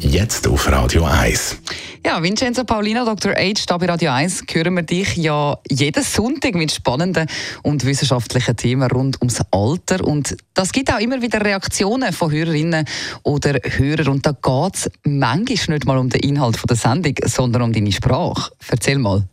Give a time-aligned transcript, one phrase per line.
[0.00, 1.58] Jetzt auf Radio 1.
[2.06, 3.32] Ja, Vincenzo Paulino, Dr.
[3.32, 7.26] H, da bei Radio 1 hören wir dich ja jeden Sonntag mit spannenden
[7.64, 10.04] und wissenschaftlichen Themen rund ums Alter.
[10.04, 12.84] Und das gibt auch immer wieder Reaktionen von Hörerinnen
[13.24, 14.08] oder Hörern.
[14.08, 17.90] Und da geht es manchmal nicht mal um den Inhalt der Sendung, sondern um deine
[17.92, 18.52] Sprache.
[18.68, 19.24] Erzähl mal.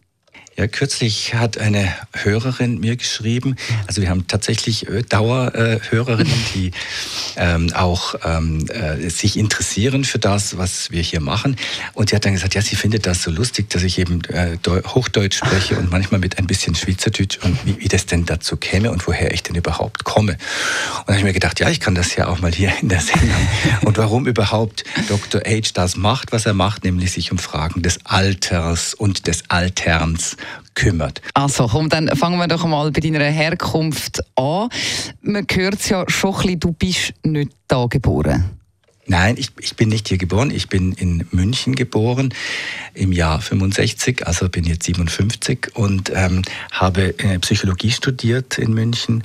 [0.57, 6.71] Ja, kürzlich hat eine Hörerin mir geschrieben, also wir haben tatsächlich äh, Dauerhörerinnen, die
[7.35, 11.57] ähm, auch ähm, äh, sich interessieren für das, was wir hier machen.
[11.93, 14.57] Und sie hat dann gesagt, ja, sie findet das so lustig, dass ich eben äh,
[14.65, 18.91] Hochdeutsch spreche und manchmal mit ein bisschen Schweizerdeutsch und wie, wie das denn dazu käme
[18.91, 20.31] und woher ich denn überhaupt komme.
[20.31, 20.39] Und
[21.07, 23.01] dann habe ich mir gedacht, ja, ich kann das ja auch mal hier in der
[23.01, 23.47] Sendung.
[23.83, 25.41] Und warum überhaupt Dr.
[25.41, 30.37] H das macht, was er macht, nämlich sich um Fragen des Alters und des Alterns
[30.73, 31.21] kümmert.
[31.33, 34.69] Also komm, dann fangen wir doch mal bei deiner Herkunft an.
[35.21, 38.51] Man hört es ja schon ein bisschen, du bist nicht da geboren.
[39.07, 40.49] Nein, ich, ich bin nicht hier geboren.
[40.49, 42.33] Ich bin in München geboren
[42.95, 49.23] im Jahr 65, also bin jetzt 57 und ähm, habe äh, Psychologie studiert in München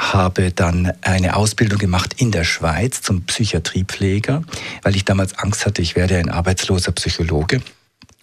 [0.00, 4.42] habe dann eine Ausbildung gemacht in der Schweiz zum Psychiatriepfleger,
[4.82, 7.60] weil ich damals Angst hatte, ich werde ein arbeitsloser Psychologe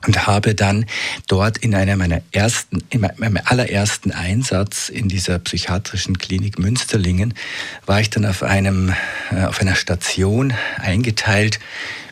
[0.05, 0.85] und habe dann
[1.27, 7.33] dort in einem meiner ersten, in meinem allerersten Einsatz in dieser psychiatrischen Klinik Münsterlingen
[7.85, 8.93] war ich dann auf einem,
[9.31, 11.59] äh, auf einer Station eingeteilt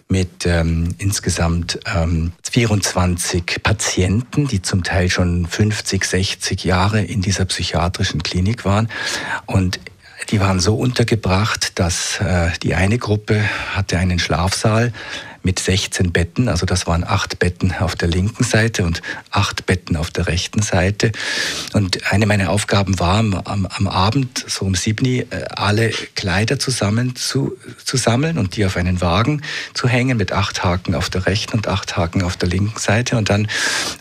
[0.08, 7.46] mit ähm, insgesamt ähm, 24 Patienten, die zum Teil schon 50, 60 Jahre in dieser
[7.46, 8.90] psychiatrischen Klinik waren.
[9.46, 9.80] Und
[10.30, 14.92] die waren so untergebracht, dass äh, die eine Gruppe hatte einen Schlafsaal
[15.46, 16.50] mit 16 Betten.
[16.50, 20.62] Also das waren acht Betten auf der linken Seite und acht Betten auf der rechten
[20.62, 21.12] Seite.
[21.74, 23.36] Und eine meiner Aufgaben war am,
[23.68, 25.26] am Abend, so um sieben, äh,
[25.56, 29.44] alle Kleider zusammen zu, zu sammeln und die auf einen Wagen
[29.76, 33.16] zu hängen mit acht Haken auf der rechten und acht Haken auf der linken Seite.
[33.16, 33.48] Und dann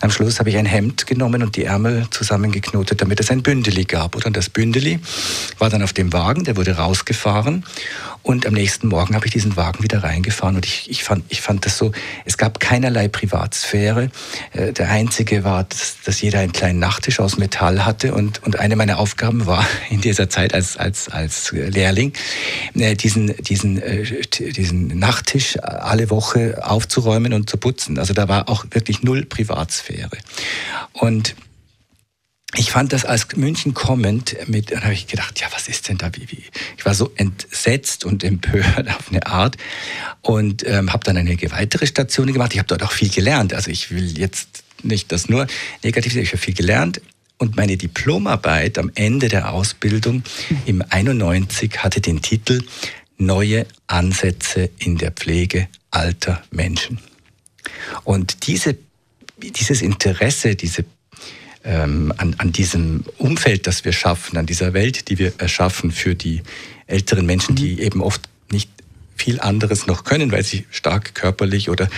[0.01, 3.85] am Schluss habe ich ein Hemd genommen und die Ärmel zusammengeknotet, damit es ein Bündeli
[3.85, 4.15] gab.
[4.15, 4.99] Und das Bündeli
[5.59, 7.63] war dann auf dem Wagen, der wurde rausgefahren.
[8.25, 11.41] Und am nächsten Morgen habe ich diesen Wagen wieder reingefahren und ich, ich, fand, ich
[11.41, 11.91] fand das so,
[12.23, 14.09] es gab keinerlei Privatsphäre.
[14.53, 18.57] Äh, der einzige war, dass, dass jeder einen kleinen Nachttisch aus Metall hatte und, und
[18.57, 22.13] eine meiner Aufgaben war in dieser Zeit als, als, als Lehrling,
[22.75, 24.03] äh, diesen, diesen, äh,
[24.39, 27.99] diesen Nachttisch alle Woche aufzuräumen und zu putzen.
[27.99, 30.17] Also da war auch wirklich null Privatsphäre.
[30.93, 31.35] Und
[32.57, 35.97] ich fand das als München kommend mit, dann habe ich gedacht, ja, was ist denn
[35.97, 36.43] da, wie, wie?
[36.77, 39.57] Ich war so entsetzt und empört auf eine Art
[40.21, 42.53] und ähm, habe dann eine weitere Station gemacht.
[42.53, 43.53] Ich habe dort auch viel gelernt.
[43.53, 45.47] Also ich will jetzt nicht das nur
[45.83, 47.01] negativ sehen, ich habe viel gelernt.
[47.37, 50.23] Und meine Diplomarbeit am Ende der Ausbildung
[50.65, 52.63] im 91 hatte den Titel
[53.17, 56.99] Neue Ansätze in der Pflege alter Menschen.
[58.03, 58.77] Und diese,
[59.37, 60.85] dieses Interesse, diese
[61.65, 66.15] ähm, an, an diesem Umfeld, das wir schaffen, an dieser Welt, die wir erschaffen für
[66.15, 66.41] die
[66.87, 67.79] älteren Menschen, die mhm.
[67.79, 68.21] eben oft
[68.51, 68.69] nicht
[69.15, 71.89] viel anderes noch können, weil sie stark körperlich oder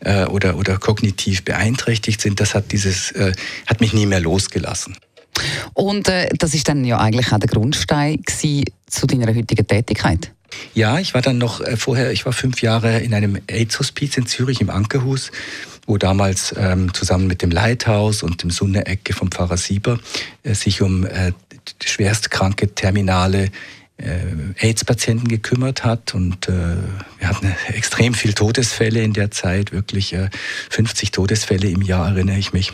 [0.00, 2.40] äh, oder oder kognitiv beeinträchtigt sind.
[2.40, 3.32] Das hat dieses äh,
[3.66, 4.96] hat mich nie mehr losgelassen.
[5.74, 10.32] Und äh, das ist dann ja eigentlich auch der Grundstein zu deiner heutigen Tätigkeit.
[10.74, 14.26] Ja, ich war dann noch äh, vorher, ich war fünf Jahre in einem AIDS-Hospiz in
[14.26, 15.30] Zürich im Ankerhus
[15.86, 19.98] wo damals ähm, zusammen mit dem Leithaus und dem Sunne-Ecke vom Pfarrer Sieber
[20.42, 21.32] äh, sich um äh,
[21.82, 23.50] schwerstkranke terminale
[23.98, 26.76] äh, AIDS-Patienten gekümmert hat und äh,
[27.18, 30.30] wir hatten extrem viel Todesfälle in der Zeit, wirklich äh,
[30.70, 32.72] 50 Todesfälle im Jahr erinnere ich mich.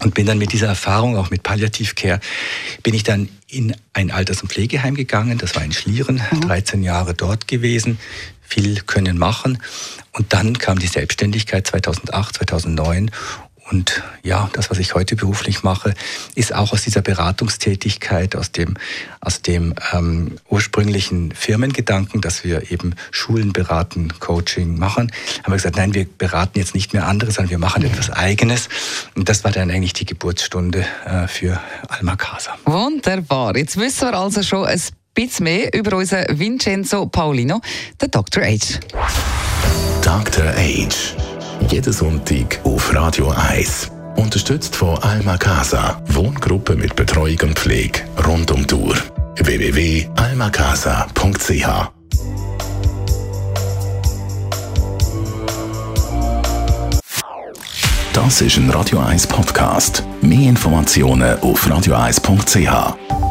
[0.00, 2.18] Und bin dann mit dieser Erfahrung, auch mit Palliativcare,
[2.82, 5.38] bin ich dann in ein Alters- und Pflegeheim gegangen.
[5.38, 6.40] Das war in Schlieren, mhm.
[6.40, 7.98] 13 Jahre dort gewesen,
[8.52, 9.58] viel können machen.
[10.12, 13.10] Und dann kam die Selbstständigkeit 2008, 2009
[13.72, 15.94] und ja, das, was ich heute beruflich mache,
[16.34, 18.76] ist auch aus dieser Beratungstätigkeit, aus dem,
[19.20, 25.10] aus dem ähm, ursprünglichen Firmengedanken, dass wir eben Schulen beraten, Coaching machen,
[25.42, 28.68] haben wir gesagt, nein, wir beraten jetzt nicht mehr andere, sondern wir machen etwas Eigenes.
[29.14, 32.58] Und das war dann eigentlich die Geburtsstunde äh, für Alma Casa.
[32.66, 33.56] Wunderbar.
[33.56, 34.82] Jetzt wissen wir also schon ein
[35.14, 37.60] bisschen mehr über unseren Vincenzo Paulino,
[38.00, 38.44] der Dr.
[38.44, 38.78] H.
[40.02, 40.44] Dr.
[40.56, 41.14] Age.
[41.68, 43.90] Jeden Sonntag auf Radio 1.
[44.16, 46.02] Unterstützt von Alma Casa.
[46.08, 48.96] Wohngruppe mit Betreuung und Pflege rund um Uhr.
[49.36, 51.92] www.almacasa.ch
[58.12, 60.04] Das ist ein Radio 1 Podcast.
[60.20, 63.21] Mehr Informationen auf radio1.ch.